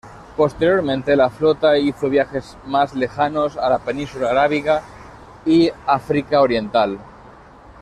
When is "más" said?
2.65-2.95